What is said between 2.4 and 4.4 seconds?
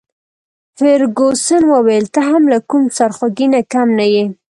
له کوم سرخوږي نه کم نه يې.